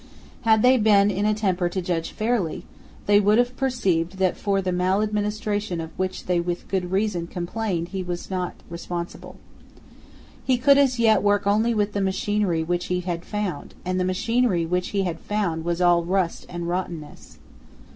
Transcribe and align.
Had 0.41 0.63
they 0.63 0.77
been 0.77 1.11
in 1.11 1.27
a 1.27 1.33
temper 1.35 1.69
to 1.69 1.79
judge 1.79 2.09
fairly, 2.09 2.65
they 3.05 3.19
would 3.19 3.37
have 3.37 3.55
perceived 3.55 4.17
that 4.17 4.35
for 4.35 4.59
the 4.59 4.71
maladministration 4.71 5.79
of 5.79 5.91
which 5.95 6.25
they 6.25 6.39
with 6.39 6.67
good 6.67 6.89
reason 6.91 7.27
complained 7.27 7.89
he 7.89 8.01
was 8.01 8.27
not 8.31 8.55
responsible. 8.67 9.35
He 10.43 10.57
could 10.57 10.79
as 10.79 10.97
yet 10.97 11.21
work 11.21 11.45
only 11.45 11.75
with 11.75 11.93
the 11.93 12.01
machinery 12.01 12.63
which 12.63 12.85
he 12.87 13.01
had 13.01 13.23
found; 13.23 13.75
and 13.85 13.99
the 13.99 14.03
machinery 14.03 14.65
which 14.65 14.87
he 14.87 15.03
had 15.03 15.19
found 15.19 15.63
was 15.63 15.79
all 15.81 16.03
rust 16.03 16.47
and 16.49 16.67
rottenness. 16.67 17.37